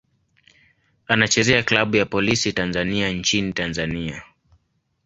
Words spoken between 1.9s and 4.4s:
ya Polisi Tanzania nchini Tanzania.